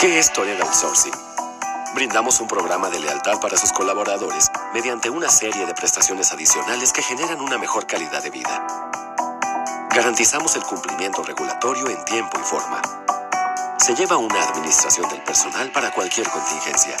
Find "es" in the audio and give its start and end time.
0.18-0.32